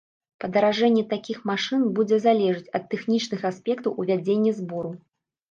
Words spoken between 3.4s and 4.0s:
аспектаў